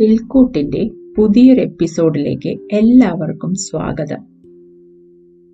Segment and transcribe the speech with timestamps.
[0.00, 4.20] കിൽക്കൂട്ടിന്റെ പുതിയൊരു എപ്പിസോഡിലേക്ക് എല്ലാവർക്കും സ്വാഗതം.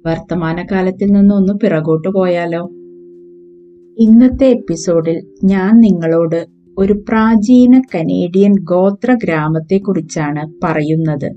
[0.06, 2.60] വർത്തമാനകാലത്തിൽ നിന്ന് ഒന്ന് പിറകോട്ട് പോയാലോ?
[3.98, 6.46] ഇന്നത്തെ എപ്പിസോഡിൽ ഞാൻ നിങ്ങളോട്
[6.78, 11.32] ഒരു പ്രാചീന കനേഡിയൻ ഗോത്ര ഗ്രാമത്തെക്കുറിച്ചാണ് പറയുന്നത്.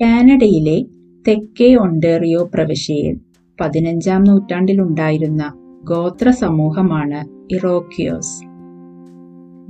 [0.00, 0.84] കാനഡയിലെ
[1.28, 3.18] തെക്കേ ഒണ്ടേറിയോ പ്രവിശ്യയിൽ
[3.60, 5.52] പതിനഞ്ചാം നൂറ്റാണ്ടിലുണ്ടായിരുന്ന
[5.84, 8.51] ഗോത്ര സമൂഹമാണ് ഇറോക്യോസ്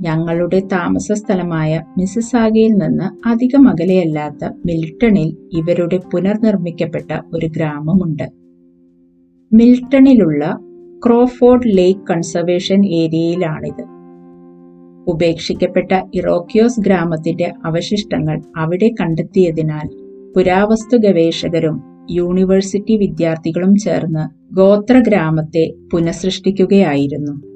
[0.01, 8.31] ഞങ്ങളുടെ താമസ സ്ഥലമായ മിസിസാഗയിൽ നിന്ന് അധികം അകലെയല്ലാത്ത മിൽട്ടണിൽ ഇവരുടെ പുനർനിർമ്മിക്കപ്പെട്ട ഒരു ഗ്രാമമുണ്ട്.
[9.53, 10.59] മിൽട്ടണിലുള്ള
[11.05, 13.85] ക്രോഫോർഡ് ലേക്ക് കൺസർവേഷൻ ഏരിയയിലാണിത്.
[15.07, 19.89] ഉപേക്ഷിക്കപ്പെട്ട ഇറോക്യോസ് ഗ്രാമത്തിന്റെ അവശിഷ്ടങ്ങൾ അവിടെ കണ്ടെത്തിയതിനാൽ
[20.35, 27.52] പുരാവസ്തു ഗവേഷകരും യൂണിവേഴ്സിറ്റി വിദ്യാർത്ഥികളും ചേർന്ന് ഗോത്ര ഗ്രാമത്തെ പുനഃസൃഷ്ടിക്കുകയായിരുന്നു.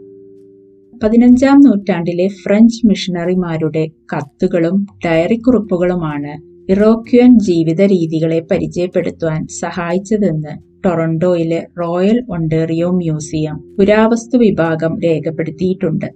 [1.04, 6.34] പതിനഞ്ചാം നൂറ്റാണ്ടിലെ ഫ്രഞ്ച് മിഷണറിമാരുടെ കത്തുകളും ഡയറിക്കുറിപ്പുകളുമാണ്
[6.72, 10.54] ഇറോക്യൻ ജീവിത രീതികളെ പരിചയപ്പെടുത്തുവാൻ സഹായിച്ചതെന്ന്
[10.86, 16.10] ടൊറന്റോയിലെ റോയൽ ഒണ്ടേറിയോ മ്യൂസിയം പുരാവസ്തു വിഭാഗം രേഖപ്പെടുത്തിയിട്ടുണ്ട്.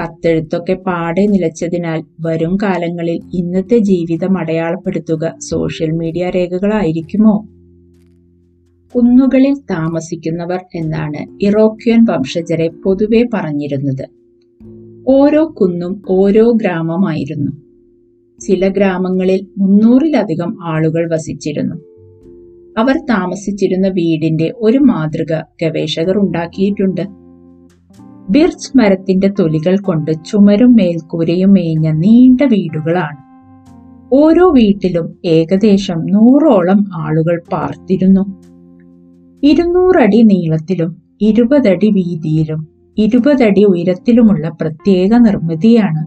[0.00, 7.34] കത്തെഴുത്തൊക്കെ പാടെ നിലച്ചതിനാൽ വരും കാലങ്ങളിൽ ഇന്നത്തെ ജീവിതം അടയാളപ്പെടുത്തുക സോഷ്യൽ മീഡിയ രേഖകളായിരിക്കുമോ?
[8.96, 14.08] കുന്നുകളിൽ താമസിക്കുന്നവർ എന്നാണ് ഇറോക്യൻ വംശജരെ പൊതുവെ പറഞ്ഞിരുന്നത്.
[15.08, 17.52] ഓരോ കുന്നും ഓരോ ഗ്രാമമായിരുന്നു.
[18.40, 21.74] ചില ഗ്രാമങ്ങളിൽ മുന്നൂറിലധികം ആളുകൾ വസിച്ചിരുന്നു.
[22.78, 27.00] അവർ താമസിച്ചിരുന്ന വീടിന്റെ ഒരു മാതൃക ഗവേഷകർ ഉണ്ടാക്കിയിട്ടുണ്ട്.
[28.30, 33.28] ബിർച്ച് മരത്തിന്റെ തൊലികൾ കൊണ്ട് ചുമരും മേൽക്കൂരയും മേഞ്ഞ നീണ്ട വീടുകളാണ്.
[34.12, 38.42] ഓരോ വീട്ടിലും ഏകദേശം നൂറോളം ആളുകൾ പാർത്തിരുന്നു.
[39.42, 46.02] ഇരുന്നൂറടി നീളത്തിലും ഇരുപതടി വീതിയിലും ഇരുപതടി ഉയരത്തിലുമുള്ള പ്രത്യേക നിർമ്മിതിയാണ്.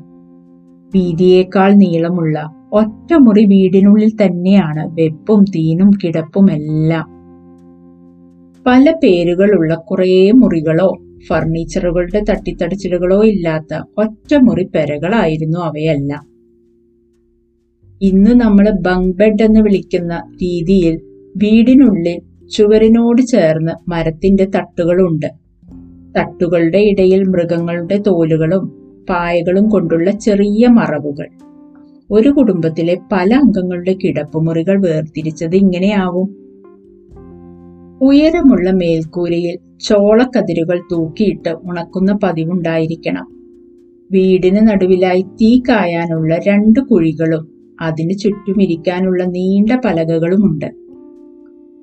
[0.96, 7.08] വീതിയേക്കാൾ നീളമുള്ള ഒറ്റമുറി വീടിനുള്ളിൽ തന്നെയാണ് വെപ്പും തീനും കിടപ്പും എല്ലാം.
[8.66, 10.98] പല പേരുകളുള്ള കുറേ മുറികളോ
[11.30, 16.24] ഫർണിച്ചറുകളുടെ തട്ടിത്തടിച്ചിലുകളോ ഇല്ലാത്ത ഒറ്റമുറി പെരകളായിരുന്നു അവയെല്ലാം.
[18.02, 21.02] ഇന്ന് നമ്മൾ ബങ്ക് ബെഡ് എന്ന് വിളിക്കുന്ന രീതിയിൽ
[21.38, 25.26] വീടിനുള്ളിൽ ചുവരിനോട് ചേർന്ന് മരത്തിന്റെ തട്ടുകളുണ്ട്.
[26.18, 31.28] തട്ടുകളുടെ ഇടയിൽ മൃഗങ്ങളുടെ തോലുകളും പായകളും കൊണ്ടുള്ള ചെറിയ മറവുകൾ.
[32.12, 36.42] ഒരു കുടുംബത്തിലെ പല അംഗങ്ങളുടെ കിടപ്പുമുറികൾ വേർതിരിച്ചത് ഇങ്ങനെയാവും.
[38.02, 43.28] ഉയരമുള്ള മേൽക്കൂരയിൽ ചോളക്കതിരുകൾ തൂക്കിയിട്ട് ഉണക്കുന്ന പതിവുണ്ടായിരിക്കണം.
[44.12, 50.81] വീടിന് നടുവിലായി തീ കായാനുള്ള രണ്ട് കുഴികളും അതിനു ചുറ്റുമിരിക്കാനുള്ള നീണ്ട പലകകളുമുണ്ട്.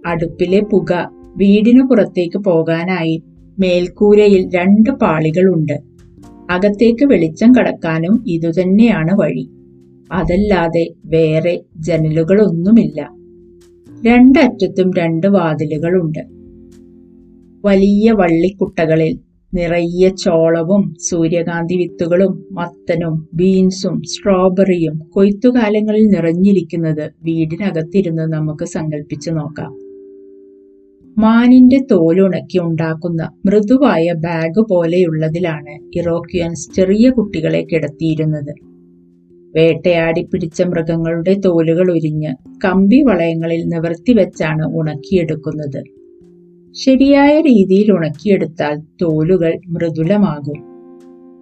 [0.08, 3.22] അടുപ്പിലെ പുക വീടിനു പുറത്തേക്ക് പോകാനായി
[3.58, 5.80] മേൽക്കൂരയിൽ രണ്ട് പാളികളുണ്ട്.
[6.50, 9.48] അകത്തേക്ക് വെളിച്ചം കടക്കാനും ഇതുതന്നെയാണ് വഴി.
[10.12, 13.10] അതല്ലാതെ വേറെ ജനലുകളൊന്നുമില്ല.
[14.06, 16.18] രണ്ടറ്റത്തും രണ്ട് വാതിലുകളുണ്ട്.
[17.64, 19.18] വലിയ വള്ളിക്കുട്ടകളിൽ
[19.54, 29.87] നിറയെ ചോളവും സൂര്യകാന്തി വിത്തുകളും മത്തനും ബീൻസും സ്ട്രോബെറിയും കൊയ്ത്തുകാലങ്ങളിൽ നിറഞ്ഞിരിക്കുന്നത് വീടിനകത്തിരുന്ന് നമുക്ക് സങ്കല്പിച്ചു നോക്കാം.
[31.18, 38.54] മാനിന്റെ തോലുണക്കി ഉണ്ടാക്കുന്ന മൃദുവായ ബാഗ് പോലെയുള്ളതിലാണ് ഇറോക്യൻസ് ചെറിയ കുട്ടികളെ കിടത്തിയിരുന്നത്.
[39.56, 42.34] വേട്ടയാടി പിടിച്ച മൃഗങ്ങളുടെ തോലുകൾ ഉരിഞ്ഞ്
[42.64, 45.82] കമ്പി വളയങ്ങളിൽ നിവർത്തി വെച്ചാണ് ഉണക്കിയെടുക്കുന്നത്.
[46.72, 50.60] ശരിയായ രീതിയിൽ ഉണക്കിയെടുത്താൽ തോലുകൾ മൃദുലമാകും.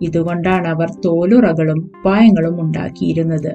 [0.02, 3.54] ഇതുകൊണ്ടാണ് അവർ തോലുറകളും പായങ്ങളും ഉണ്ടാക്കിയിരുന്നത്.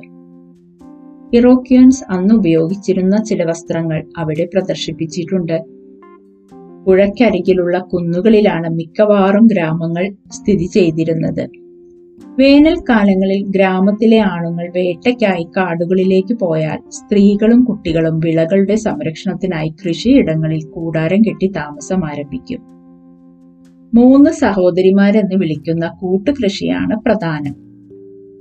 [1.33, 5.81] ഇറോക്യൻസ് അന്ന് ഉപയോഗിച്ചിരുന്ന ചില വസ്ത്രങ്ങൾ അവിടെ പ്രദർശിപ്പിച്ചിട്ടുണ്ട്.
[6.86, 11.47] പുഴയ്ക്കരികിലുള്ള കുന്നുകളിലാണ് മിക്കവാറും ഗ്രാമങ്ങൾ സ്ഥിതി ചെയ്തിരുന്നത്.
[12.40, 22.60] വേനൽക്കാലങ്ങളിൽ ഗ്രാമത്തിലെ ആണുങ്ങൾ വേട്ടയ്ക്കായി കാടുകളിലേക്ക് പോയാൽ സ്ത്രീകളും കുട്ടികളും വിളകളുടെ സംരക്ഷണത്തിനായി കൃഷിയിടങ്ങളിൽ കൂടാരം കെട്ടി താമസം ആരംഭിക്കും.
[23.94, 27.56] മൂന്ന് സഹോദരിമാരെന്ന് വിളിക്കുന്ന കൂട്ടുകൃഷിയാണ് പ്രധാനം.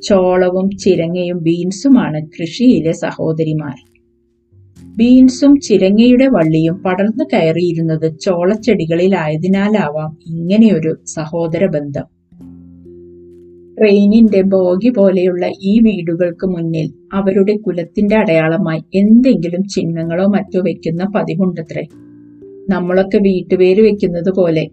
[0.01, 4.00] ചോളവും ചിരങ്ങയും ബീൻസുമാണ് കൃഷിയിലെ സഹോദരിമാർ.
[5.01, 12.03] ബീൻസും ചിരങ്ങയുടെ വള്ളിയും പടർന്നു കയറിയിരുന്നത് ചോളച്ചെടികളിലായതിനാലാവാം ഇങ്ങനെയൊരു സഹോദര ബന്ധം
[13.81, 21.83] ട്രെയിനിന്റെ ബോഗി പോലെയുള്ള ഈ വീടുകൾക്ക് മുന്നിൽ അവരുടെ കുലത്തിന്റെ അടയാളമായി എന്തെങ്കിലും ചിഹ്നങ്ങളോ മറ്റോ വെക്കുന്ന പതിവുണ്ടത്രേ.
[22.71, 24.69] നമ്മളൊക്കെ വീട്ടുപേര് വെക്കുന്നത് പോലെ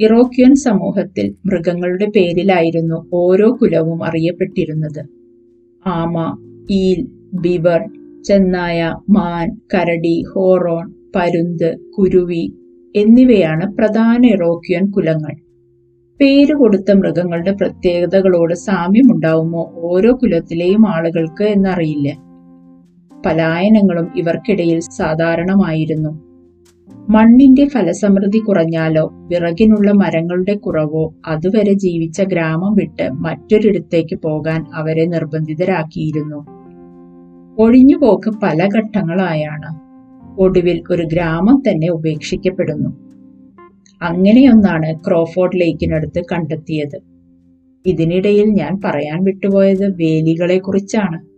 [0.00, 5.04] ഇറോക്യൻ സമൂഹത്തിൽ മൃഗങ്ങളുടെ പേരിലായിരുന്നു ഓരോ കുലവും അറിയപ്പെട്ടിരുന്നത്.
[5.86, 6.38] ആമ
[6.70, 7.80] ഈൽ ബിവർ
[8.24, 12.52] ചെന്നായ മാൻ കരടി ഹോറോൺ പരുന്ത് കുരുവി
[12.96, 15.34] എന്നിവയാണ് പ്രധാന ഇറോക്യൻ കുലങ്ങൾ.
[16.20, 22.08] പേര് കൊടുത്ത മൃഗങ്ങളുടെ പ്രത്യേകതകളോട് സാമ്യമുണ്ടാവുമോ ഓരോ കുലത്തിലെയും ആളുകൾക്ക് എന്നറിയില്ല.
[23.26, 26.32] പലായനങ്ങളും ഇവർക്കിടയിൽ സാധാരണമായിരുന്നു.
[27.08, 36.61] മണ്ണിന്റെ ഫലസമൃദ്ധി കുറഞ്ഞാലോ വിറകിനുള്ള മരങ്ങളുടെ കുറവോ അതുവരെ ജീവിച്ച ഗ്രാമം വിട്ട് മറ്റൊരിടത്തേക്ക് പോകാൻ അവരെ നിർബന്ധിതരാക്കിയിരുന്നു.
[37.58, 39.92] ഒഴിഞ്ഞുപോക്ക് പല ഘട്ടങ്ങളായാണ്.
[40.40, 42.90] ഒടുവിൽ ഒരു ഗ്രാമം തന്നെ ഉപേക്ഷിക്കപ്പെടുന്നു.
[44.02, 47.00] അങ്ങനെയൊന്നാണ് ക്രോഫോർഡ് ലേക്കിനടുത്ത് കണ്ടെത്തിയത്.
[47.86, 51.32] ഇതിനിടയിൽ ഞാൻ പറയാൻ വിട്ടുപോയത് വേലികളെ കുറിച്ചാണ്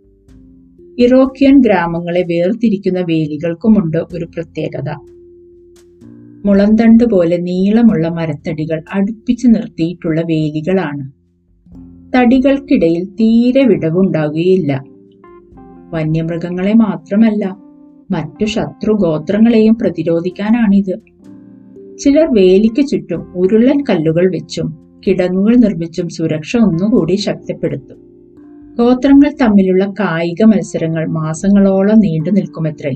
[1.01, 4.89] ഇറോക്യൻ ഗ്രാമങ്ങളെ വേർതിരിക്കുന്ന വേലികൾക്കുമുണ്ട് ഒരു പ്രത്യേകത.
[6.45, 11.11] മുളന്തണ്ട് പോലെ നീളമുള്ള മരത്തടികൾ അടുപ്പിച്ചു നിർത്തിയിട്ടുള്ള വേലികളാണ്.
[12.17, 14.83] തടികൾക്കിടയിൽ തീരെ വിടവുണ്ടാകുകയില്ല.
[15.95, 17.57] വന്യമൃഗങ്ങളെ മാത്രമല്ല
[18.11, 20.99] മറ്റു ശത്രു ഗോത്രങ്ങളെയും പ്രതിരോധിക്കാനാണിത്.
[21.97, 24.77] ചിലർ വേലിക്ക് ചുറ്റും ഉരുളൻ കല്ലുകൾ വെച്ചും
[25.07, 27.97] കിടങ്ങുകൾ നിർമ്മിച്ചും സുരക്ഷ ഒന്നുകൂടി ശക്തിപ്പെടുത്തും.
[28.75, 32.91] ഗോത്രങ്ങൾ തമ്മിലുള്ള കായിക മത്സരങ്ങൾ മാസങ്ങളോളം നീണ്ടു നിൽക്കുമത്രേ.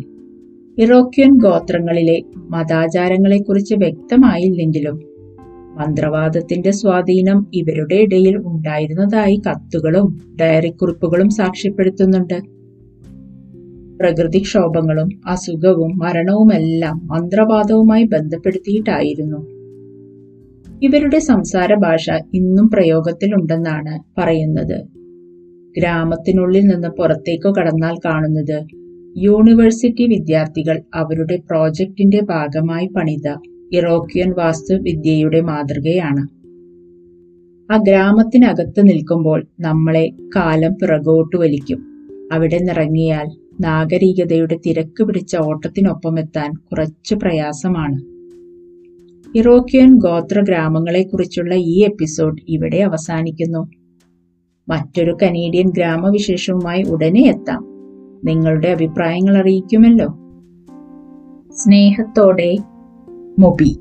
[0.77, 5.01] ഇറോക്യൻ ഗോത്രങ്ങളിലെ മതാചാരങ്ങളെക്കുറിച്ച് വ്യക്തമായില്ലെങ്കിലും
[5.77, 12.58] മന്ത്രവാദത്തിന്റെ സ്വാധീനം ഇവരുടെ ഇടയിൽ ഉണ്ടായിരുന്നതായി കത്തുകളും ഡയറിക്കുറിപ്പുകളും സാക്ഷ്യപ്പെടുത്തുന്നുണ്ട്.
[13.99, 19.59] പ്രകൃതിക്ഷോഭങ്ങളും അസുഖവും മരണവുമെല്ലാം മന്ത്രവാദവുമായി ബന്ധപ്പെടുത്തിയിട്ടായിരുന്നു.
[20.83, 24.81] ഇവരുടെ സംസാര ഭാഷ ഇന്നും പ്രയോഗത്തിലുണ്ടെന്നാണ് പറയുന്നത്.
[25.77, 28.63] ഗ്രാമത്തിനുള്ളിൽ നിന്ന് പുറത്തേക്കു കടന്നാൽ കാണുന്നത്
[29.17, 33.33] യൂണിവേഴ്സിറ്റി വിദ്യാർത്ഥികൾ അവരുടെ പ്രോജക്റ്റിന്റെ ഭാഗമായി പണിത
[33.71, 36.39] ഇറോക്യൻ വാസ്തുവിദ്യയുടെ മാതൃകയാണ്.
[37.73, 41.85] ആ ഗ്രാമത്തിനകത്ത് നിൽക്കുമ്പോൾ നമ്മളെ കാലം പിറകോട്ട് വലിക്കും.
[42.31, 48.19] അവിടെ നിറങ്ങിയാൽ നാഗരികതയുടെ തിരക്ക് പിടിച്ച ഓട്ടത്തിനൊപ്പമെത്താൻ കുറച്ച് പ്രയാസമാണ്.
[49.37, 53.69] ഇറോക്യൻ ഗോത്ര ഗ്രാമങ്ങളെക്കുറിച്ചുള്ള ഈ എപ്പിസോഡ് ഇവിടെ അവസാനിക്കുന്നു.
[54.69, 57.65] മറ്റൊരു കനേഡിയൻ ഗ്രാമവിശേഷവുമായി ഉടനെ എത്താം.
[58.25, 60.07] നിങ്ങളുടെ അഭിപ്രായങ്ങൾ അറിയിക്കുമല്ലോ.
[61.53, 62.57] സ്നേഹത്തോടെ
[63.39, 63.77] മൊബി.